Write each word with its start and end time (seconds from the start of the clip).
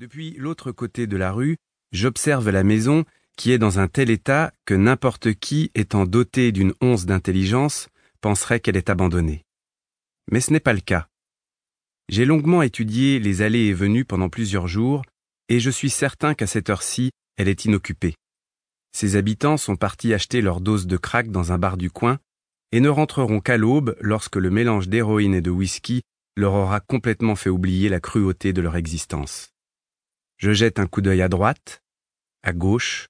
Depuis 0.00 0.30
l'autre 0.38 0.72
côté 0.72 1.06
de 1.06 1.18
la 1.18 1.30
rue, 1.30 1.58
j'observe 1.92 2.48
la 2.48 2.64
maison 2.64 3.04
qui 3.36 3.52
est 3.52 3.58
dans 3.58 3.80
un 3.80 3.86
tel 3.86 4.08
état 4.08 4.50
que 4.64 4.72
n'importe 4.72 5.34
qui 5.34 5.70
étant 5.74 6.06
doté 6.06 6.52
d'une 6.52 6.72
once 6.80 7.04
d'intelligence 7.04 7.90
penserait 8.22 8.60
qu'elle 8.60 8.78
est 8.78 8.88
abandonnée. 8.88 9.44
Mais 10.32 10.40
ce 10.40 10.54
n'est 10.54 10.58
pas 10.58 10.72
le 10.72 10.80
cas. 10.80 11.08
J'ai 12.08 12.24
longuement 12.24 12.62
étudié 12.62 13.18
les 13.18 13.42
allées 13.42 13.66
et 13.66 13.74
venues 13.74 14.06
pendant 14.06 14.30
plusieurs 14.30 14.68
jours, 14.68 15.02
et 15.50 15.60
je 15.60 15.68
suis 15.68 15.90
certain 15.90 16.32
qu'à 16.32 16.46
cette 16.46 16.70
heure-ci, 16.70 17.10
elle 17.36 17.48
est 17.48 17.66
inoccupée. 17.66 18.14
Ses 18.92 19.16
habitants 19.16 19.58
sont 19.58 19.76
partis 19.76 20.14
acheter 20.14 20.40
leur 20.40 20.62
dose 20.62 20.86
de 20.86 20.96
crack 20.96 21.30
dans 21.30 21.52
un 21.52 21.58
bar 21.58 21.76
du 21.76 21.90
coin, 21.90 22.18
et 22.72 22.80
ne 22.80 22.88
rentreront 22.88 23.40
qu'à 23.40 23.58
l'aube 23.58 23.94
lorsque 24.00 24.36
le 24.36 24.48
mélange 24.48 24.88
d'héroïne 24.88 25.34
et 25.34 25.42
de 25.42 25.50
whisky 25.50 26.00
leur 26.38 26.54
aura 26.54 26.80
complètement 26.80 27.36
fait 27.36 27.50
oublier 27.50 27.90
la 27.90 28.00
cruauté 28.00 28.54
de 28.54 28.62
leur 28.62 28.76
existence. 28.76 29.50
Je 30.40 30.52
jette 30.52 30.78
un 30.78 30.86
coup 30.86 31.02
d'œil 31.02 31.20
à 31.20 31.28
droite, 31.28 31.82
à 32.42 32.54
gauche, 32.54 33.08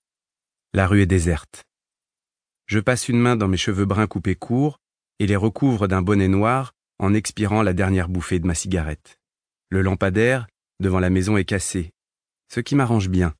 la 0.72 0.88
rue 0.88 1.02
est 1.02 1.06
déserte. 1.06 1.62
Je 2.66 2.80
passe 2.80 3.08
une 3.08 3.20
main 3.20 3.36
dans 3.36 3.46
mes 3.46 3.56
cheveux 3.56 3.84
bruns 3.84 4.08
coupés 4.08 4.34
courts 4.34 4.80
et 5.20 5.28
les 5.28 5.36
recouvre 5.36 5.86
d'un 5.86 6.02
bonnet 6.02 6.26
noir 6.26 6.72
en 6.98 7.14
expirant 7.14 7.62
la 7.62 7.72
dernière 7.72 8.08
bouffée 8.08 8.40
de 8.40 8.48
ma 8.48 8.56
cigarette. 8.56 9.20
Le 9.68 9.80
lampadaire 9.80 10.48
devant 10.80 10.98
la 10.98 11.08
maison 11.08 11.36
est 11.36 11.44
cassé, 11.44 11.92
ce 12.52 12.58
qui 12.58 12.74
m'arrange 12.74 13.08
bien. 13.08 13.36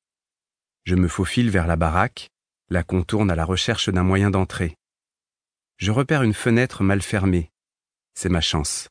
Je 0.85 0.95
me 0.95 1.09
faufile 1.09 1.51
vers 1.51 1.67
la 1.67 1.75
baraque, 1.75 2.31
la 2.69 2.85
contourne 2.85 3.29
à 3.29 3.35
la 3.35 3.45
recherche 3.45 3.89
d'un 3.89 4.05
moyen 4.05 4.31
d'entrer. 4.31 4.77
Je 5.79 5.91
repère 5.91 6.23
une 6.23 6.35
fenêtre 6.35 6.85
mal 6.85 7.03
fermée. 7.03 7.51
C'est 8.15 8.29
ma 8.29 8.41
chance. 8.41 8.89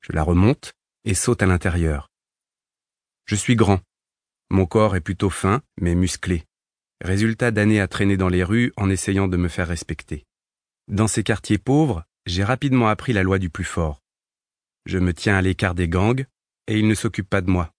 Je 0.00 0.12
la 0.12 0.22
remonte 0.22 0.72
et 1.04 1.12
saute 1.12 1.42
à 1.42 1.46
l'intérieur. 1.46 2.08
Je 3.26 3.34
suis 3.34 3.56
grand. 3.56 3.80
Mon 4.50 4.66
corps 4.66 4.96
est 4.96 5.00
plutôt 5.00 5.30
fin, 5.30 5.62
mais 5.80 5.94
musclé. 5.94 6.44
Résultat 7.02 7.50
d'années 7.50 7.80
à 7.80 7.88
traîner 7.88 8.16
dans 8.16 8.28
les 8.28 8.44
rues 8.44 8.72
en 8.76 8.90
essayant 8.90 9.28
de 9.28 9.36
me 9.36 9.48
faire 9.48 9.68
respecter. 9.68 10.24
Dans 10.88 11.08
ces 11.08 11.22
quartiers 11.22 11.58
pauvres, 11.58 12.04
j'ai 12.26 12.44
rapidement 12.44 12.88
appris 12.88 13.12
la 13.12 13.22
loi 13.22 13.38
du 13.38 13.50
plus 13.50 13.64
fort. 13.64 14.00
Je 14.86 14.98
me 14.98 15.14
tiens 15.14 15.36
à 15.36 15.42
l'écart 15.42 15.74
des 15.74 15.88
gangs, 15.88 16.26
et 16.66 16.78
ils 16.78 16.86
ne 16.86 16.94
s'occupent 16.94 17.30
pas 17.30 17.40
de 17.40 17.50
moi. 17.50 17.72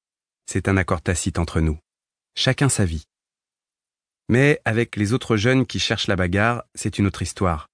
C'est 0.45 0.67
un 0.67 0.77
accord 0.77 1.01
tacite 1.01 1.39
entre 1.39 1.61
nous. 1.61 1.77
Chacun 2.35 2.69
sa 2.69 2.85
vie. 2.85 3.05
Mais 4.29 4.59
avec 4.65 4.95
les 4.95 5.13
autres 5.13 5.37
jeunes 5.37 5.65
qui 5.65 5.79
cherchent 5.79 6.07
la 6.07 6.15
bagarre, 6.15 6.63
c'est 6.75 6.97
une 6.97 7.07
autre 7.07 7.21
histoire. 7.21 7.69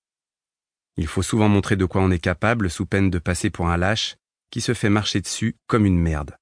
Il 0.97 1.07
faut 1.07 1.23
souvent 1.23 1.47
montrer 1.47 1.77
de 1.77 1.85
quoi 1.85 2.01
on 2.01 2.11
est 2.11 2.19
capable 2.19 2.69
sous 2.69 2.85
peine 2.85 3.09
de 3.09 3.19
passer 3.19 3.49
pour 3.49 3.69
un 3.69 3.77
lâche 3.77 4.17
qui 4.51 4.61
se 4.61 4.73
fait 4.73 4.89
marcher 4.89 5.22
dessus 5.22 5.55
comme 5.67 5.85
une 5.85 5.99
merde. 5.99 6.35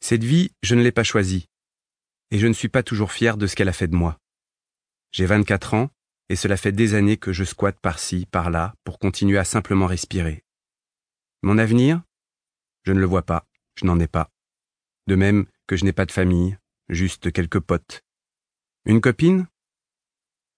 Cette 0.00 0.24
vie, 0.24 0.50
je 0.62 0.74
ne 0.74 0.82
l'ai 0.82 0.92
pas 0.92 1.04
choisie 1.04 1.50
et 2.30 2.38
je 2.38 2.46
ne 2.46 2.52
suis 2.52 2.68
pas 2.68 2.82
toujours 2.82 3.12
fier 3.12 3.36
de 3.36 3.46
ce 3.46 3.56
qu'elle 3.56 3.68
a 3.68 3.72
fait 3.72 3.88
de 3.88 3.96
moi. 3.96 4.18
J'ai 5.12 5.26
24 5.26 5.74
ans, 5.74 5.90
et 6.28 6.36
cela 6.36 6.56
fait 6.56 6.72
des 6.72 6.94
années 6.94 7.16
que 7.16 7.32
je 7.32 7.44
squatte 7.44 7.80
par-ci, 7.80 8.26
par-là, 8.26 8.74
pour 8.84 8.98
continuer 8.98 9.38
à 9.38 9.44
simplement 9.44 9.86
respirer. 9.86 10.44
Mon 11.42 11.58
avenir? 11.58 12.02
Je 12.84 12.92
ne 12.92 13.00
le 13.00 13.06
vois 13.06 13.24
pas, 13.24 13.46
je 13.74 13.84
n'en 13.84 13.98
ai 13.98 14.06
pas. 14.06 14.30
De 15.06 15.16
même 15.16 15.46
que 15.66 15.76
je 15.76 15.84
n'ai 15.84 15.92
pas 15.92 16.06
de 16.06 16.12
famille, 16.12 16.56
juste 16.88 17.32
quelques 17.32 17.60
potes. 17.60 18.02
Une 18.84 19.00
copine? 19.00 19.48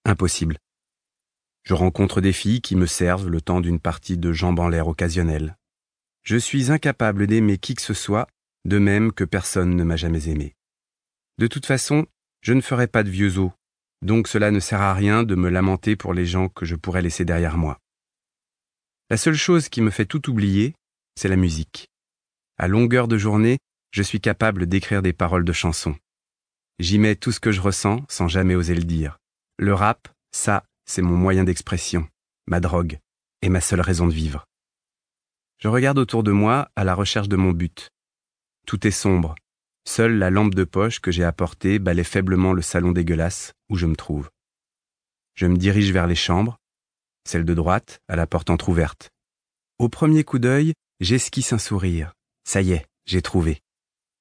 Impossible. 0.05 0.59
Je 1.63 1.73
rencontre 1.73 2.21
des 2.21 2.33
filles 2.33 2.61
qui 2.61 2.75
me 2.75 2.85
servent 2.85 3.29
le 3.29 3.41
temps 3.41 3.61
d'une 3.61 3.79
partie 3.79 4.17
de 4.17 4.31
jambes 4.31 4.59
en 4.59 4.67
l'air 4.67 4.87
occasionnelle. 4.87 5.57
Je 6.21 6.37
suis 6.37 6.71
incapable 6.71 7.25
d'aimer 7.25 7.57
qui 7.57 7.73
que 7.73 7.81
ce 7.81 7.93
soit, 7.93 8.27
de 8.65 8.79
même 8.79 9.11
que 9.11 9.23
personne 9.23 9.75
ne 9.75 9.83
m'a 9.83 9.95
jamais 9.95 10.29
aimé. 10.29 10.55
De 11.37 11.47
toute 11.47 11.65
façon, 11.65 12.05
je 12.41 12.53
ne 12.53 12.61
ferai 12.61 12.87
pas 12.87 13.03
de 13.03 13.09
vieux 13.09 13.37
os, 13.39 13.51
donc 14.01 14.27
cela 14.27 14.51
ne 14.51 14.59
sert 14.59 14.81
à 14.81 14.93
rien 14.93 15.23
de 15.23 15.35
me 15.35 15.49
lamenter 15.49 15.95
pour 15.95 16.13
les 16.13 16.25
gens 16.25 16.49
que 16.49 16.65
je 16.65 16.75
pourrais 16.75 17.01
laisser 17.01 17.25
derrière 17.25 17.57
moi. 17.57 17.79
La 19.09 19.17
seule 19.17 19.35
chose 19.35 19.69
qui 19.69 19.81
me 19.81 19.89
fait 19.89 20.05
tout 20.05 20.29
oublier, 20.29 20.73
c'est 21.15 21.27
la 21.27 21.35
musique. 21.35 21.87
À 22.57 22.67
longueur 22.67 23.07
de 23.07 23.17
journée, 23.17 23.59
je 23.91 24.03
suis 24.03 24.19
capable 24.19 24.65
d'écrire 24.65 25.01
des 25.01 25.13
paroles 25.13 25.45
de 25.45 25.53
chansons. 25.53 25.95
J'y 26.79 26.99
mets 26.99 27.15
tout 27.15 27.31
ce 27.31 27.39
que 27.39 27.51
je 27.51 27.61
ressens 27.61 28.03
sans 28.09 28.27
jamais 28.27 28.55
oser 28.55 28.75
le 28.75 28.83
dire. 28.83 29.19
Le 29.57 29.73
rap, 29.73 30.07
ça, 30.31 30.63
c'est 30.85 31.01
mon 31.01 31.15
moyen 31.15 31.43
d'expression, 31.43 32.07
ma 32.47 32.59
drogue, 32.59 32.99
et 33.41 33.49
ma 33.49 33.61
seule 33.61 33.81
raison 33.81 34.07
de 34.07 34.13
vivre. 34.13 34.45
Je 35.59 35.67
regarde 35.67 35.99
autour 35.99 36.23
de 36.23 36.31
moi 36.31 36.69
à 36.75 36.83
la 36.83 36.95
recherche 36.95 37.29
de 37.29 37.35
mon 37.35 37.51
but. 37.51 37.89
Tout 38.65 38.87
est 38.87 38.91
sombre, 38.91 39.35
Seule 39.85 40.17
la 40.17 40.29
lampe 40.29 40.55
de 40.55 40.63
poche 40.63 40.99
que 40.99 41.11
j'ai 41.11 41.23
apportée 41.23 41.77
balaie 41.77 42.03
faiblement 42.03 42.53
le 42.53 42.61
salon 42.61 42.91
dégueulasse 42.91 43.53
où 43.69 43.75
je 43.75 43.85
me 43.85 43.95
trouve. 43.95 44.29
Je 45.35 45.45
me 45.45 45.57
dirige 45.57 45.91
vers 45.91 46.07
les 46.07 46.15
chambres, 46.15 46.57
celle 47.27 47.45
de 47.45 47.53
droite, 47.53 47.99
à 48.07 48.15
la 48.15 48.27
porte 48.27 48.49
entr'ouverte. 48.49 49.09
Au 49.79 49.89
premier 49.89 50.23
coup 50.23 50.39
d'œil, 50.39 50.73
j'esquisse 50.99 51.53
un 51.53 51.57
sourire. 51.57 52.13
Ça 52.45 52.61
y 52.61 52.71
est, 52.71 52.85
j'ai 53.05 53.21
trouvé. 53.21 53.61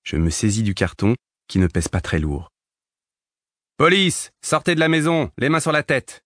Je 0.02 0.16
me 0.16 0.30
saisis 0.30 0.62
du 0.62 0.74
carton, 0.74 1.14
qui 1.46 1.58
ne 1.58 1.66
pèse 1.66 1.88
pas 1.88 2.00
très 2.00 2.18
lourd. 2.18 2.50
Police, 3.76 4.30
sortez 4.42 4.74
de 4.74 4.80
la 4.80 4.88
maison, 4.88 5.30
les 5.38 5.48
mains 5.48 5.60
sur 5.60 5.72
la 5.72 5.82
tête. 5.82 6.24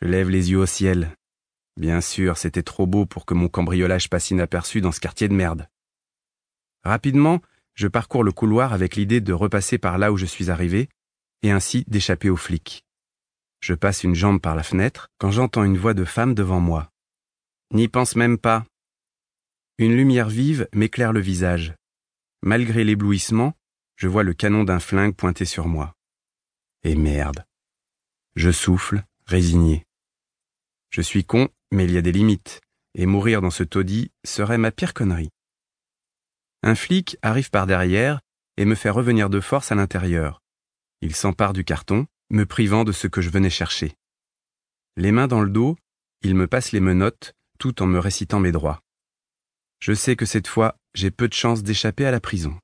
Je 0.00 0.06
lève 0.06 0.30
les 0.30 0.50
yeux 0.50 0.58
au 0.58 0.66
ciel. 0.66 1.14
Bien 1.76 2.00
sûr, 2.00 2.38
c'était 2.38 2.62
trop 2.62 2.86
beau 2.86 3.06
pour 3.06 3.26
que 3.26 3.34
mon 3.34 3.48
cambriolage 3.48 4.08
passe 4.08 4.30
inaperçu 4.30 4.80
dans 4.80 4.92
ce 4.92 5.00
quartier 5.00 5.28
de 5.28 5.34
merde. 5.34 5.68
Rapidement, 6.84 7.40
je 7.74 7.88
parcours 7.88 8.24
le 8.24 8.32
couloir 8.32 8.72
avec 8.72 8.96
l'idée 8.96 9.20
de 9.20 9.32
repasser 9.32 9.78
par 9.78 9.98
là 9.98 10.12
où 10.12 10.16
je 10.16 10.26
suis 10.26 10.50
arrivé, 10.50 10.88
et 11.42 11.50
ainsi 11.50 11.84
d'échapper 11.88 12.30
aux 12.30 12.36
flics. 12.36 12.84
Je 13.60 13.74
passe 13.74 14.04
une 14.04 14.14
jambe 14.14 14.40
par 14.40 14.54
la 14.54 14.62
fenêtre 14.62 15.08
quand 15.18 15.30
j'entends 15.30 15.64
une 15.64 15.78
voix 15.78 15.94
de 15.94 16.04
femme 16.04 16.34
devant 16.34 16.60
moi. 16.60 16.90
N'y 17.72 17.88
pense 17.88 18.14
même 18.14 18.38
pas. 18.38 18.66
Une 19.78 19.96
lumière 19.96 20.28
vive 20.28 20.68
m'éclaire 20.74 21.12
le 21.12 21.20
visage. 21.20 21.74
Malgré 22.42 22.84
l'éblouissement, 22.84 23.54
je 23.96 24.06
vois 24.06 24.22
le 24.22 24.34
canon 24.34 24.64
d'un 24.64 24.80
flingue 24.80 25.14
pointé 25.14 25.46
sur 25.46 25.66
moi. 25.66 25.94
Et 26.82 26.94
merde. 26.94 27.44
Je 28.36 28.50
souffle, 28.50 29.04
résigné. 29.26 29.86
Je 30.90 31.00
suis 31.00 31.24
con, 31.24 31.48
mais 31.72 31.84
il 31.84 31.92
y 31.92 31.96
a 31.96 32.02
des 32.02 32.12
limites, 32.12 32.60
et 32.94 33.06
mourir 33.06 33.40
dans 33.40 33.50
ce 33.50 33.64
taudis 33.64 34.12
serait 34.24 34.58
ma 34.58 34.70
pire 34.70 34.92
connerie. 34.92 35.30
Un 36.66 36.74
flic 36.74 37.18
arrive 37.20 37.50
par 37.50 37.66
derrière 37.66 38.22
et 38.56 38.64
me 38.64 38.74
fait 38.74 38.88
revenir 38.88 39.28
de 39.28 39.38
force 39.38 39.70
à 39.70 39.74
l'intérieur. 39.74 40.40
Il 41.02 41.14
s'empare 41.14 41.52
du 41.52 41.62
carton, 41.62 42.06
me 42.30 42.46
privant 42.46 42.84
de 42.84 42.92
ce 42.92 43.06
que 43.06 43.20
je 43.20 43.28
venais 43.28 43.50
chercher. 43.50 43.94
Les 44.96 45.12
mains 45.12 45.28
dans 45.28 45.42
le 45.42 45.50
dos, 45.50 45.76
il 46.22 46.34
me 46.34 46.46
passe 46.46 46.72
les 46.72 46.80
menottes 46.80 47.34
tout 47.58 47.82
en 47.82 47.86
me 47.86 47.98
récitant 47.98 48.40
mes 48.40 48.50
droits. 48.50 48.80
Je 49.78 49.92
sais 49.92 50.16
que 50.16 50.24
cette 50.24 50.48
fois, 50.48 50.78
j'ai 50.94 51.10
peu 51.10 51.28
de 51.28 51.34
chance 51.34 51.62
d'échapper 51.62 52.06
à 52.06 52.10
la 52.10 52.20
prison. 52.20 52.58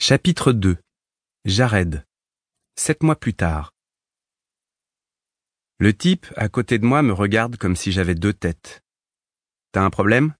Chapitre 0.00 0.52
2 0.52 0.78
Jared. 1.46 2.06
Sept 2.76 3.02
mois 3.02 3.16
plus 3.16 3.34
tard. 3.34 3.72
Le 5.80 5.92
type 5.92 6.26
à 6.36 6.48
côté 6.48 6.78
de 6.78 6.86
moi 6.86 7.02
me 7.02 7.12
regarde 7.12 7.56
comme 7.56 7.74
si 7.74 7.90
j'avais 7.90 8.14
deux 8.14 8.32
têtes. 8.32 8.84
T'as 9.72 9.82
un 9.82 9.90
problème? 9.90 10.32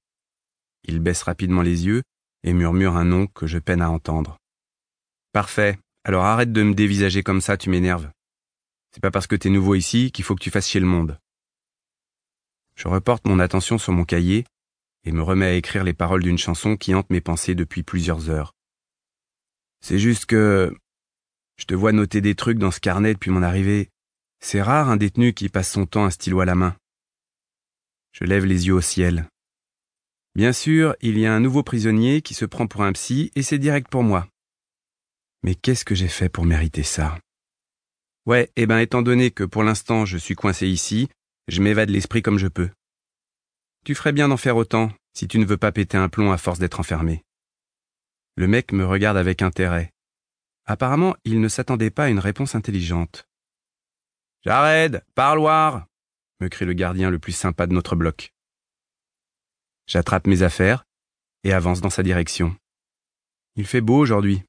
Il 0.86 1.00
baisse 1.00 1.22
rapidement 1.22 1.62
les 1.62 1.86
yeux 1.86 2.02
et 2.42 2.52
murmure 2.52 2.97
un 2.97 3.04
nom 3.04 3.26
que 3.26 3.47
je 3.47 3.58
peine 3.58 3.82
à 3.82 3.91
entendre. 3.91 4.38
Parfait. 5.32 5.78
Alors 6.04 6.24
arrête 6.24 6.52
de 6.52 6.62
me 6.62 6.74
dévisager 6.74 7.22
comme 7.22 7.41
ça, 7.41 7.56
tu 7.56 7.69
m'énerves. 7.69 8.10
C'est 8.92 9.00
pas 9.00 9.10
parce 9.10 9.26
que 9.26 9.36
t'es 9.36 9.50
nouveau 9.50 9.74
ici 9.74 10.12
qu'il 10.12 10.24
faut 10.24 10.34
que 10.34 10.42
tu 10.42 10.50
fasses 10.50 10.69
chier 10.69 10.80
le 10.80 10.86
monde. 10.86 11.19
Je 12.76 12.88
reporte 12.88 13.26
mon 13.26 13.41
attention 13.41 13.78
sur 13.78 13.92
mon 13.92 14.04
cahier 14.04 14.44
et 15.04 15.12
me 15.12 15.22
remets 15.22 15.47
à 15.47 15.54
écrire 15.54 15.84
les 15.84 15.94
paroles 15.94 16.22
d'une 16.22 16.38
chanson 16.38 16.76
qui 16.76 16.94
hante 16.94 17.10
mes 17.10 17.20
pensées 17.20 17.54
depuis 17.54 17.83
plusieurs 17.83 18.30
heures. 18.30 18.53
C'est 19.80 19.98
juste 19.98 20.27
que 20.27 20.74
je 21.59 21.65
te 21.65 21.74
vois 21.74 21.92
noter 21.92 22.21
des 22.21 22.34
trucs 22.34 22.59
dans 22.59 22.71
ce 22.71 22.80
carnet 22.80 23.15
depuis 23.15 23.30
mon 23.30 23.42
arrivée. 23.42 23.91
C'est 24.41 24.62
rare 24.62 24.88
un 24.88 24.97
détenu 24.97 25.33
qui 25.33 25.48
passe 25.48 25.71
son 25.71 25.86
temps 25.86 26.04
un 26.04 26.10
stylo 26.10 26.41
à 26.41 26.44
la 26.44 26.54
main. 26.54 26.77
Je 28.12 28.24
lève 28.24 28.44
les 28.44 28.66
yeux 28.66 28.74
au 28.74 28.80
ciel. 28.80 29.28
Bien 30.36 30.53
sûr, 30.53 30.94
il 31.00 31.18
y 31.18 31.24
a 31.24 31.33
un 31.33 31.41
nouveau 31.41 31.62
prisonnier 31.62 32.21
qui 32.21 32.34
se 32.34 32.44
prend 32.44 32.66
pour 32.66 32.83
un 32.83 32.92
psy 32.92 33.30
et 33.36 33.42
c'est 33.42 33.59
direct 33.59 33.88
pour 33.88 34.03
moi. 34.03 34.28
Mais 35.42 35.54
qu'est-ce 35.54 35.86
que 35.86 35.94
j'ai 35.94 36.09
fait 36.09 36.28
pour 36.28 36.44
mériter 36.44 36.83
ça? 36.83 37.18
Ouais, 38.27 38.53
eh 38.54 38.66
ben 38.66 38.77
étant 38.77 39.00
donné 39.00 39.30
que 39.30 39.44
pour 39.44 39.62
l'instant 39.62 40.04
je 40.04 40.18
suis 40.18 40.34
coincé 40.34 40.68
ici, 40.68 41.09
je 41.48 41.62
m'évade 41.62 41.88
l'esprit 41.88 42.21
comme 42.21 42.36
je 42.36 42.48
peux. 42.48 42.68
Tu 43.86 43.94
ferais 43.94 44.12
bien 44.12 44.28
d'en 44.28 44.36
faire 44.36 44.59
autant 44.59 44.92
si 45.15 45.27
tu 45.27 45.38
ne 45.38 45.47
veux 45.47 45.56
pas 45.56 45.72
péter 45.72 45.97
un 45.97 46.10
plomb 46.10 46.30
à 46.30 46.36
force 46.36 46.59
d'être 46.59 46.80
enfermé. 46.80 47.24
Le 48.34 48.47
mec 48.47 48.72
me 48.72 48.84
regarde 48.84 49.16
avec 49.16 49.41
intérêt. 49.41 49.91
Apparemment, 50.66 51.16
il 51.24 51.41
ne 51.41 51.48
s'attendait 51.48 51.88
pas 51.88 52.04
à 52.04 52.09
une 52.10 52.18
réponse 52.18 52.54
intelligente. 52.54 53.27
Jared, 54.44 55.03
parloir 55.15 55.86
me 56.41 56.48
crie 56.48 56.66
le 56.66 56.74
gardien 56.74 57.09
le 57.09 57.18
plus 57.18 57.33
sympa 57.33 57.66
de 57.66 57.72
notre 57.72 57.97
bloc. 57.97 58.35
J'attrape 59.86 60.27
mes 60.27 60.42
affaires 60.42 60.84
et 61.44 61.53
avance 61.53 61.80
dans 61.80 61.91
sa 61.91 62.03
direction. 62.03 62.56
Il 63.54 63.66
fait 63.66 63.80
beau 63.80 63.98
aujourd'hui. 63.98 64.42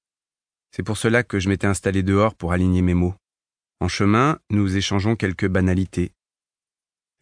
C'est 0.72 0.84
pour 0.84 0.98
cela 0.98 1.24
que 1.24 1.40
je 1.40 1.48
m'étais 1.48 1.68
installé 1.68 2.02
dehors 2.02 2.34
pour 2.34 2.54
aligner 2.54 2.82
mes 2.82 2.96
mots. 2.96 3.16
En 3.80 3.88
chemin, 3.88 4.40
nous 4.50 4.76
échangeons 4.76 5.16
quelques 5.16 5.48
banalités. 5.48 6.12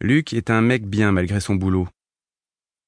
Luc 0.00 0.32
est 0.32 0.50
un 0.50 0.62
mec 0.62 0.86
bien 0.86 1.12
malgré 1.12 1.40
son 1.40 1.54
boulot. 1.54 1.88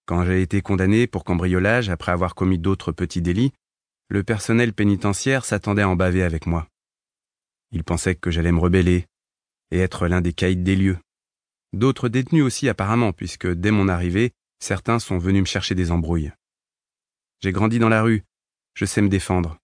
Quand 0.06 0.24
j'ai 0.24 0.40
été 0.40 0.62
condamné 0.62 1.06
pour 1.06 1.24
cambriolage 1.24 1.90
après 1.90 2.12
avoir 2.12 2.34
commis 2.34 2.58
d'autres 2.58 2.92
petits 2.92 3.20
délits, 3.20 3.52
le 4.08 4.22
personnel 4.22 4.72
pénitentiaire 4.72 5.44
s'attendait 5.44 5.82
à 5.82 5.88
en 5.88 5.96
baver 5.96 6.22
avec 6.22 6.46
moi. 6.46 6.66
Il 7.72 7.84
pensait 7.84 8.14
que 8.14 8.30
j'allais 8.30 8.52
me 8.52 8.60
rebeller 8.60 9.04
et 9.70 9.78
être 9.78 10.08
l'un 10.08 10.22
des 10.22 10.32
caïds 10.32 10.56
des 10.56 10.76
lieux. 10.76 10.98
D'autres 11.74 12.08
détenus 12.08 12.44
aussi 12.44 12.70
apparemment, 12.70 13.12
puisque 13.12 13.46
dès 13.46 13.70
mon 13.70 13.88
arrivée, 13.88 14.32
certains 14.58 14.98
sont 14.98 15.18
venus 15.18 15.42
me 15.42 15.46
chercher 15.46 15.74
des 15.74 15.90
embrouilles. 15.90 16.32
J'ai 17.40 17.52
grandi 17.52 17.78
dans 17.78 17.88
la 17.88 18.02
rue, 18.02 18.24
je 18.74 18.84
sais 18.84 19.02
me 19.02 19.08
défendre. 19.08 19.58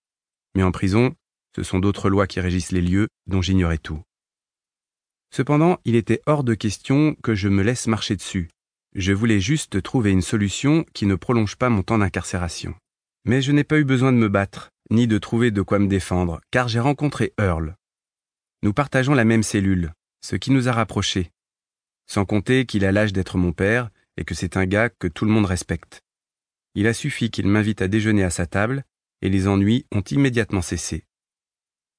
Mais 0.55 0.62
en 0.62 0.73
prison, 0.73 1.14
ce 1.56 1.62
sont 1.62 1.79
d'autres 1.79 2.11
lois 2.11 2.26
qui 2.26 2.41
régissent 2.41 2.73
les 2.73 2.82
lieux 2.82 3.08
dont 3.26 3.43
j'ignorais 3.43 3.79
tout. 3.79 4.02
Cependant, 5.31 5.79
il 5.85 5.96
était 5.96 6.23
hors 6.26 6.44
de 6.44 6.55
question 6.55 7.17
que 7.23 7.35
je 7.35 7.49
me 7.49 7.62
laisse 7.62 7.87
marcher 7.87 8.17
dessus. 8.17 8.49
Je 8.94 9.12
voulais 9.12 9.41
juste 9.41 9.82
trouver 9.82 10.12
une 10.12 10.23
solution 10.23 10.85
qui 10.94 11.06
ne 11.06 11.17
prolonge 11.17 11.56
pas 11.56 11.69
mon 11.69 11.82
temps 11.82 11.99
d'incarcération. 11.99 12.75
Mais 13.25 13.43
je 13.43 13.50
n'ai 13.50 13.64
pas 13.64 13.79
eu 13.79 13.85
besoin 13.85 14.12
de 14.12 14.19
me 14.19 14.29
battre, 14.29 14.70
ni 14.90 15.08
de 15.08 15.19
trouver 15.19 15.50
de 15.50 15.62
quoi 15.62 15.81
me 15.81 15.88
défendre, 15.88 16.40
car 16.52 16.69
j'ai 16.69 16.79
rencontré 16.79 17.32
Earl. 17.38 17.75
Nous 18.62 18.73
partageons 18.73 19.14
la 19.14 19.25
même 19.25 19.43
cellule, 19.43 19.93
ce 20.25 20.37
qui 20.37 20.52
nous 20.52 20.69
a 20.69 20.73
rapprochés. 20.73 21.32
Sans 22.06 22.25
compter 22.25 22.67
qu'il 22.67 22.85
a 22.85 22.93
l'âge 22.93 23.12
d'être 23.12 23.37
mon 23.37 23.52
père 23.52 23.90
et 24.16 24.25
que 24.25 24.34
c'est 24.34 24.56
un 24.56 24.66
gars 24.66 24.90
que 24.90 25.08
tout 25.08 25.25
le 25.25 25.31
monde 25.31 25.46
respecte. 25.46 26.02
Il 26.75 26.87
a 26.87 26.94
suffi 26.94 27.31
qu'il 27.31 27.46
m'invite 27.46 27.82
à 27.82 27.88
déjeuner 27.88 28.25
à 28.25 28.31
sa 28.31 28.46
table 28.46 28.84
et 29.22 29.28
les 29.28 29.49
ennuis 29.49 29.87
ont 29.93 30.02
immédiatement 30.02 30.62
cessé. 30.62 31.06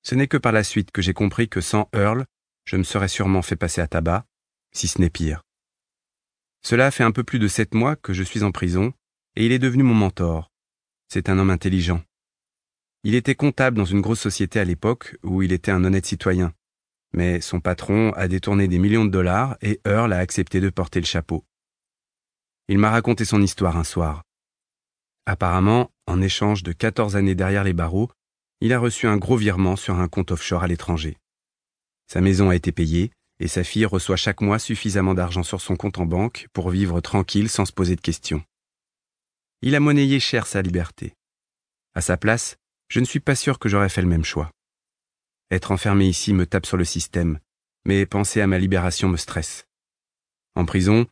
Ce 0.03 0.15
n'est 0.15 0.27
que 0.27 0.37
par 0.37 0.51
la 0.51 0.63
suite 0.63 0.91
que 0.91 1.01
j'ai 1.01 1.13
compris 1.13 1.49
que 1.49 1.61
sans 1.61 1.89
Earl, 1.93 2.25
je 2.65 2.77
me 2.77 2.83
serais 2.83 3.07
sûrement 3.07 3.41
fait 3.41 3.55
passer 3.55 3.81
à 3.81 3.87
tabac, 3.87 4.25
si 4.71 4.87
ce 4.87 5.01
n'est 5.01 5.09
pire. 5.09 5.41
Cela 6.61 6.91
fait 6.91 7.03
un 7.03 7.11
peu 7.11 7.23
plus 7.23 7.39
de 7.39 7.47
sept 7.47 7.73
mois 7.73 7.95
que 7.95 8.13
je 8.13 8.23
suis 8.23 8.43
en 8.43 8.51
prison, 8.51 8.93
et 9.35 9.45
il 9.45 9.51
est 9.51 9.59
devenu 9.59 9.83
mon 9.83 9.93
mentor. 9.93 10.51
C'est 11.07 11.29
un 11.29 11.39
homme 11.39 11.49
intelligent. 11.49 12.03
Il 13.03 13.15
était 13.15 13.35
comptable 13.35 13.77
dans 13.77 13.85
une 13.85 14.01
grosse 14.01 14.19
société 14.19 14.59
à 14.59 14.65
l'époque 14.65 15.15
où 15.23 15.43
il 15.43 15.51
était 15.51 15.71
un 15.71 15.83
honnête 15.83 16.05
citoyen. 16.05 16.53
Mais 17.13 17.39
son 17.39 17.59
patron 17.59 18.11
a 18.13 18.27
détourné 18.27 18.67
des 18.67 18.79
millions 18.79 19.05
de 19.05 19.11
dollars 19.11 19.57
et 19.61 19.79
Earl 19.85 20.11
a 20.11 20.17
accepté 20.17 20.59
de 20.59 20.69
porter 20.69 20.99
le 20.99 21.05
chapeau. 21.05 21.45
Il 22.67 22.79
m'a 22.79 22.89
raconté 22.89 23.25
son 23.25 23.41
histoire 23.41 23.77
un 23.77 23.83
soir. 23.83 24.23
Apparemment, 25.27 25.91
en 26.07 26.21
échange 26.21 26.63
de 26.63 26.71
14 26.71 27.15
années 27.15 27.35
derrière 27.35 27.63
les 27.63 27.73
barreaux, 27.73 28.11
il 28.61 28.73
a 28.73 28.79
reçu 28.79 29.07
un 29.07 29.17
gros 29.17 29.37
virement 29.37 29.75
sur 29.75 29.95
un 29.95 30.07
compte 30.07 30.31
offshore 30.31 30.63
à 30.63 30.67
l'étranger. 30.67 31.17
Sa 32.07 32.21
maison 32.21 32.49
a 32.49 32.55
été 32.55 32.71
payée 32.71 33.11
et 33.39 33.47
sa 33.47 33.63
fille 33.63 33.85
reçoit 33.85 34.15
chaque 34.15 34.41
mois 34.41 34.59
suffisamment 34.59 35.13
d'argent 35.13 35.43
sur 35.43 35.61
son 35.61 35.75
compte 35.75 35.99
en 35.99 36.05
banque 36.05 36.47
pour 36.53 36.69
vivre 36.69 37.01
tranquille 37.01 37.49
sans 37.49 37.65
se 37.65 37.73
poser 37.73 37.95
de 37.95 38.01
questions. 38.01 38.43
Il 39.61 39.75
a 39.75 39.79
monnayé 39.79 40.19
cher 40.19 40.47
sa 40.47 40.61
liberté. 40.61 41.13
À 41.93 42.01
sa 42.01 42.17
place, 42.17 42.57
je 42.87 42.99
ne 42.99 43.05
suis 43.05 43.19
pas 43.19 43.35
sûr 43.35 43.59
que 43.59 43.69
j'aurais 43.69 43.89
fait 43.89 44.01
le 44.01 44.07
même 44.07 44.25
choix. 44.25 44.51
Être 45.51 45.71
enfermé 45.71 46.07
ici 46.07 46.33
me 46.33 46.45
tape 46.45 46.65
sur 46.65 46.77
le 46.77 46.85
système, 46.85 47.39
mais 47.85 48.05
penser 48.05 48.41
à 48.41 48.47
ma 48.47 48.57
libération 48.57 49.09
me 49.09 49.17
stresse. 49.17 49.65
En 50.55 50.65
prison, 50.65 51.05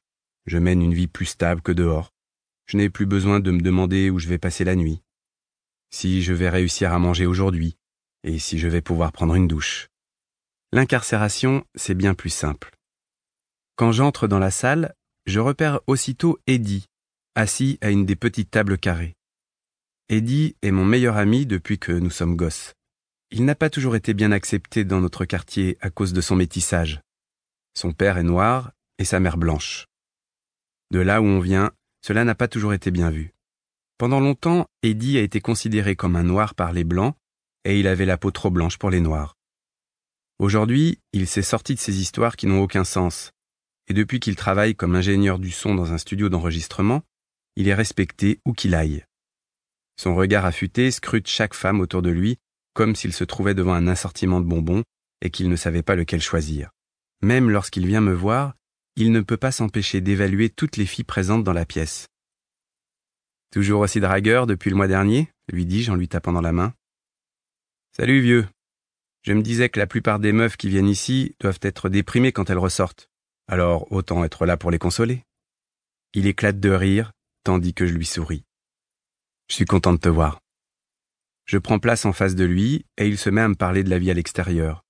je 0.45 0.57
mène 0.57 0.81
une 0.81 0.93
vie 0.93 1.07
plus 1.07 1.25
stable 1.25 1.61
que 1.61 1.71
dehors. 1.71 2.11
Je 2.65 2.77
n'ai 2.77 2.89
plus 2.89 3.05
besoin 3.05 3.39
de 3.39 3.51
me 3.51 3.61
demander 3.61 4.09
où 4.09 4.19
je 4.19 4.27
vais 4.27 4.37
passer 4.37 4.63
la 4.63 4.75
nuit, 4.75 5.01
si 5.93 6.23
je 6.23 6.33
vais 6.33 6.49
réussir 6.49 6.91
à 6.91 6.99
manger 6.99 7.25
aujourd'hui, 7.25 7.77
et 8.23 8.39
si 8.39 8.57
je 8.57 8.67
vais 8.67 8.81
pouvoir 8.81 9.11
prendre 9.11 9.35
une 9.35 9.47
douche. 9.47 9.89
L'incarcération, 10.71 11.65
c'est 11.75 11.93
bien 11.93 12.15
plus 12.15 12.31
simple. 12.31 12.71
Quand 13.75 13.91
j'entre 13.91 14.27
dans 14.27 14.39
la 14.39 14.49
salle, 14.49 14.95
je 15.25 15.39
repère 15.39 15.81
aussitôt 15.87 16.39
Eddie, 16.47 16.87
assis 17.35 17.77
à 17.81 17.91
une 17.91 18.05
des 18.05 18.15
petites 18.15 18.49
tables 18.49 18.77
carrées. 18.77 19.15
Eddie 20.09 20.55
est 20.61 20.71
mon 20.71 20.83
meilleur 20.83 21.17
ami 21.17 21.45
depuis 21.45 21.79
que 21.79 21.91
nous 21.91 22.09
sommes 22.09 22.35
gosses. 22.35 22.73
Il 23.31 23.45
n'a 23.45 23.55
pas 23.55 23.69
toujours 23.69 23.95
été 23.95 24.13
bien 24.13 24.31
accepté 24.31 24.83
dans 24.83 24.99
notre 24.99 25.25
quartier 25.25 25.77
à 25.79 25.89
cause 25.89 26.13
de 26.13 26.21
son 26.21 26.35
métissage. 26.35 27.01
Son 27.75 27.91
père 27.93 28.17
est 28.17 28.23
noir 28.23 28.71
et 28.97 29.05
sa 29.05 29.19
mère 29.19 29.37
blanche. 29.37 29.85
De 30.93 30.99
là 30.99 31.21
où 31.21 31.25
on 31.25 31.39
vient, 31.39 31.71
cela 32.01 32.23
n'a 32.23 32.35
pas 32.35 32.47
toujours 32.47 32.73
été 32.73 32.91
bien 32.91 33.09
vu. 33.09 33.33
Pendant 33.97 34.19
longtemps, 34.19 34.67
Eddie 34.83 35.17
a 35.17 35.21
été 35.21 35.41
considéré 35.41 35.95
comme 35.95 36.15
un 36.15 36.23
noir 36.23 36.55
par 36.55 36.71
les 36.71 36.83
blancs, 36.85 37.15
et 37.65 37.79
il 37.79 37.87
avait 37.87 38.05
la 38.05 38.17
peau 38.17 38.31
trop 38.31 38.51
blanche 38.51 38.77
pour 38.77 38.91
les 38.91 39.01
noirs. 39.01 39.35
Aujourd'hui, 40.39 40.99
il 41.11 41.27
s'est 41.27 41.41
sorti 41.41 41.73
de 41.75 41.79
ces 41.79 41.99
histoires 41.99 42.35
qui 42.35 42.47
n'ont 42.47 42.61
aucun 42.61 42.83
sens, 42.83 43.31
et 43.87 43.93
depuis 43.93 44.19
qu'il 44.19 44.35
travaille 44.35 44.75
comme 44.75 44.95
ingénieur 44.95 45.39
du 45.39 45.51
son 45.51 45.75
dans 45.75 45.91
un 45.93 45.97
studio 45.97 46.29
d'enregistrement, 46.29 47.01
il 47.55 47.67
est 47.67 47.73
respecté 47.73 48.39
où 48.45 48.53
qu'il 48.53 48.75
aille. 48.75 49.03
Son 49.99 50.15
regard 50.15 50.45
affûté 50.45 50.91
scrute 50.91 51.27
chaque 51.27 51.53
femme 51.53 51.81
autour 51.81 52.01
de 52.01 52.09
lui 52.09 52.37
comme 52.73 52.95
s'il 52.95 53.13
se 53.13 53.23
trouvait 53.23 53.53
devant 53.53 53.73
un 53.73 53.87
assortiment 53.87 54.41
de 54.41 54.45
bonbons 54.45 54.83
et 55.21 55.29
qu'il 55.29 55.49
ne 55.49 55.55
savait 55.55 55.83
pas 55.83 55.95
lequel 55.95 56.21
choisir. 56.21 56.71
Même 57.21 57.49
lorsqu'il 57.49 57.87
vient 57.87 58.01
me 58.01 58.13
voir, 58.13 58.55
il 58.95 59.11
ne 59.11 59.21
peut 59.21 59.37
pas 59.37 59.51
s'empêcher 59.51 60.01
d'évaluer 60.01 60.49
toutes 60.49 60.77
les 60.77 60.85
filles 60.85 61.03
présentes 61.03 61.43
dans 61.43 61.53
la 61.53 61.65
pièce. 61.65 62.07
Toujours 63.51 63.81
aussi 63.81 63.99
dragueur 63.99 64.47
depuis 64.47 64.69
le 64.69 64.75
mois 64.75 64.87
dernier 64.87 65.29
lui 65.51 65.65
dis-je 65.65 65.91
en 65.91 65.95
lui 65.95 66.07
tapant 66.07 66.31
dans 66.31 66.41
la 66.41 66.53
main. 66.53 66.73
Salut 67.95 68.21
vieux. 68.21 68.47
Je 69.23 69.33
me 69.33 69.41
disais 69.41 69.69
que 69.69 69.79
la 69.79 69.87
plupart 69.87 70.19
des 70.19 70.31
meufs 70.31 70.57
qui 70.57 70.69
viennent 70.69 70.89
ici 70.89 71.35
doivent 71.39 71.59
être 71.61 71.89
déprimées 71.89 72.31
quand 72.31 72.49
elles 72.49 72.57
ressortent. 72.57 73.09
Alors 73.47 73.91
autant 73.91 74.23
être 74.23 74.45
là 74.45 74.57
pour 74.57 74.71
les 74.71 74.79
consoler. 74.79 75.23
Il 76.13 76.27
éclate 76.27 76.59
de 76.59 76.69
rire, 76.69 77.11
tandis 77.43 77.73
que 77.73 77.85
je 77.85 77.93
lui 77.93 78.05
souris. 78.05 78.45
Je 79.49 79.55
suis 79.55 79.65
content 79.65 79.93
de 79.93 79.97
te 79.97 80.09
voir. 80.09 80.39
Je 81.45 81.57
prends 81.57 81.79
place 81.79 82.05
en 82.05 82.13
face 82.13 82.35
de 82.35 82.45
lui 82.45 82.85
et 82.97 83.07
il 83.07 83.17
se 83.17 83.29
met 83.29 83.41
à 83.41 83.49
me 83.49 83.55
parler 83.55 83.83
de 83.83 83.89
la 83.89 83.99
vie 83.99 84.11
à 84.11 84.13
l'extérieur. 84.13 84.83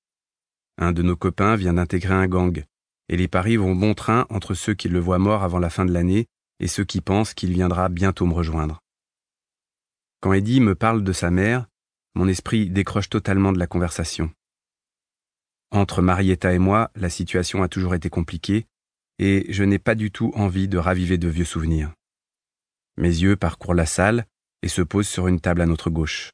Un 0.77 0.91
de 0.91 1.01
nos 1.01 1.15
copains 1.15 1.55
vient 1.55 1.73
d'intégrer 1.73 2.13
un 2.13 2.27
gang, 2.27 2.63
et 3.09 3.17
les 3.17 3.27
paris 3.27 3.57
vont 3.57 3.75
bon 3.75 3.93
train 3.93 4.25
entre 4.29 4.53
ceux 4.53 4.73
qui 4.73 4.89
le 4.89 4.99
voient 4.99 5.19
mort 5.19 5.43
avant 5.43 5.59
la 5.59 5.69
fin 5.69 5.85
de 5.85 5.91
l'année 5.91 6.27
et 6.59 6.67
ceux 6.67 6.85
qui 6.85 7.01
pensent 7.01 7.33
qu'il 7.33 7.51
viendra 7.51 7.89
bientôt 7.89 8.25
me 8.25 8.33
rejoindre. 8.33 8.79
Quand 10.21 10.33
Eddie 10.33 10.61
me 10.61 10.75
parle 10.75 11.03
de 11.03 11.11
sa 11.11 11.31
mère, 11.31 11.67
mon 12.15 12.27
esprit 12.27 12.69
décroche 12.69 13.09
totalement 13.09 13.51
de 13.51 13.59
la 13.59 13.67
conversation. 13.67 14.31
Entre 15.71 16.01
Marietta 16.01 16.53
et 16.53 16.59
moi, 16.59 16.91
la 16.95 17.09
situation 17.09 17.63
a 17.63 17.67
toujours 17.67 17.95
été 17.95 18.09
compliquée, 18.09 18.67
et 19.19 19.45
je 19.49 19.63
n'ai 19.63 19.79
pas 19.79 19.95
du 19.95 20.11
tout 20.11 20.31
envie 20.35 20.67
de 20.67 20.77
raviver 20.77 21.17
de 21.17 21.27
vieux 21.27 21.45
souvenirs. 21.45 21.91
Mes 22.97 23.09
yeux 23.09 23.35
parcourent 23.35 23.73
la 23.73 23.85
salle 23.85 24.25
et 24.61 24.67
se 24.67 24.81
posent 24.81 25.07
sur 25.07 25.27
une 25.27 25.41
table 25.41 25.61
à 25.61 25.65
notre 25.65 25.89
gauche. 25.89 26.31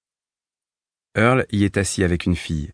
Earl 1.15 1.45
y 1.51 1.63
est 1.63 1.77
assis 1.77 2.03
avec 2.03 2.25
une 2.25 2.35
fille. 2.35 2.71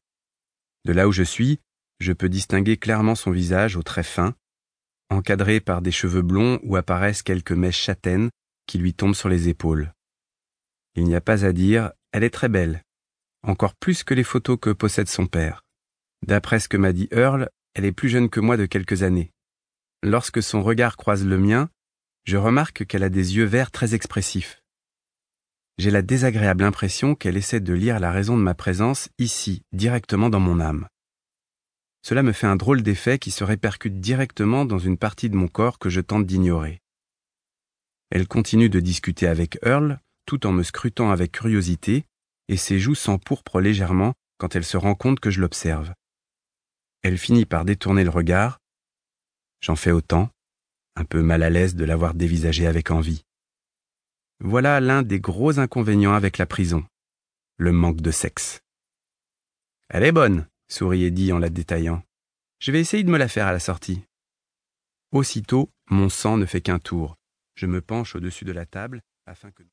De 0.85 0.91
là 0.91 1.07
où 1.07 1.11
je 1.11 1.23
suis, 1.23 1.59
je 1.99 2.13
peux 2.13 2.29
distinguer 2.29 2.77
clairement 2.77 3.15
son 3.15 3.31
visage 3.31 3.75
aux 3.75 3.83
traits 3.83 4.05
fins, 4.05 4.35
encadré 5.09 5.59
par 5.59 5.81
des 5.81 5.91
cheveux 5.91 6.21
blonds 6.21 6.59
où 6.63 6.75
apparaissent 6.75 7.23
quelques 7.23 7.51
mèches 7.51 7.79
châtaines 7.79 8.29
qui 8.67 8.77
lui 8.77 8.93
tombent 8.93 9.15
sur 9.15 9.29
les 9.29 9.49
épaules. 9.49 9.93
Il 10.95 11.05
n'y 11.05 11.15
a 11.15 11.21
pas 11.21 11.45
à 11.45 11.51
dire, 11.51 11.91
elle 12.11 12.23
est 12.23 12.29
très 12.29 12.49
belle, 12.49 12.81
encore 13.43 13.75
plus 13.75 14.03
que 14.03 14.13
les 14.13 14.23
photos 14.23 14.57
que 14.59 14.71
possède 14.71 15.09
son 15.09 15.27
père. 15.27 15.61
D'après 16.25 16.59
ce 16.59 16.69
que 16.69 16.77
m'a 16.77 16.93
dit 16.93 17.07
Earl, 17.11 17.49
elle 17.73 17.85
est 17.85 17.91
plus 17.91 18.09
jeune 18.09 18.29
que 18.29 18.39
moi 18.39 18.57
de 18.57 18.65
quelques 18.65 19.03
années. 19.03 19.31
Lorsque 20.01 20.41
son 20.41 20.63
regard 20.63 20.97
croise 20.97 21.25
le 21.25 21.37
mien, 21.37 21.69
je 22.23 22.37
remarque 22.37 22.85
qu'elle 22.85 23.03
a 23.03 23.09
des 23.09 23.35
yeux 23.35 23.45
verts 23.45 23.71
très 23.71 23.93
expressifs. 23.93 24.61
J'ai 25.77 25.91
la 25.91 26.01
désagréable 26.01 26.63
impression 26.63 27.15
qu'elle 27.15 27.37
essaie 27.37 27.59
de 27.59 27.73
lire 27.73 27.99
la 27.99 28.11
raison 28.11 28.37
de 28.37 28.41
ma 28.41 28.53
présence 28.53 29.09
ici, 29.19 29.61
directement 29.73 30.29
dans 30.29 30.39
mon 30.39 30.59
âme. 30.59 30.87
Cela 32.05 32.21
me 32.21 32.33
fait 32.33 32.45
un 32.45 32.55
drôle 32.55 32.83
d'effet 32.83 33.17
qui 33.17 33.31
se 33.31 33.43
répercute 33.43 33.99
directement 33.99 34.63
dans 34.63 34.77
une 34.77 34.95
partie 34.95 35.27
de 35.27 35.35
mon 35.35 35.47
corps 35.47 35.79
que 35.79 35.89
je 35.89 36.01
tente 36.01 36.27
d'ignorer. 36.27 36.79
Elle 38.11 38.27
continue 38.27 38.69
de 38.69 38.79
discuter 38.79 39.25
avec 39.25 39.57
Earl, 39.63 39.99
tout 40.27 40.45
en 40.45 40.51
me 40.51 40.61
scrutant 40.61 41.09
avec 41.09 41.31
curiosité, 41.31 42.05
et 42.47 42.57
ses 42.57 42.77
joues 42.77 42.93
s'empourprent 42.93 43.59
légèrement 43.59 44.13
quand 44.37 44.55
elle 44.55 44.63
se 44.63 44.77
rend 44.77 44.93
compte 44.93 45.19
que 45.19 45.31
je 45.31 45.41
l'observe. 45.41 45.95
Elle 47.01 47.17
finit 47.17 47.47
par 47.47 47.65
détourner 47.65 48.03
le 48.03 48.11
regard. 48.11 48.59
J'en 49.61 49.75
fais 49.75 49.89
autant, 49.89 50.29
un 50.95 51.05
peu 51.05 51.23
mal 51.23 51.41
à 51.41 51.49
l'aise 51.49 51.73
de 51.73 51.85
l'avoir 51.85 52.13
dévisagée 52.13 52.67
avec 52.67 52.91
envie. 52.91 53.23
Voilà 54.39 54.79
l'un 54.79 55.01
des 55.01 55.19
gros 55.19 55.57
inconvénients 55.57 56.13
avec 56.13 56.37
la 56.37 56.45
prison. 56.45 56.85
Le 57.57 57.71
manque 57.71 58.01
de 58.01 58.11
sexe. 58.11 58.59
Elle 59.89 60.03
est 60.03 60.11
bonne, 60.11 60.45
sourit 60.67 61.05
Eddie 61.05 61.31
en 61.31 61.39
la 61.39 61.49
détaillant. 61.49 62.03
Je 62.59 62.71
vais 62.71 62.79
essayer 62.79 63.03
de 63.03 63.11
me 63.11 63.17
la 63.17 63.27
faire 63.27 63.47
à 63.47 63.51
la 63.51 63.59
sortie. 63.59 64.01
Aussitôt, 65.11 65.69
mon 65.89 66.09
sang 66.09 66.37
ne 66.37 66.45
fait 66.45 66.61
qu'un 66.61 66.79
tour. 66.79 67.15
Je 67.55 67.65
me 67.65 67.81
penche 67.81 68.15
au-dessus 68.15 68.45
de 68.45 68.51
la 68.51 68.65
table 68.65 69.01
afin 69.25 69.51
que... 69.51 69.63